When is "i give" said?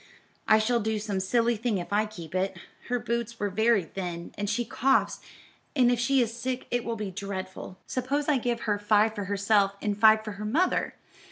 8.27-8.61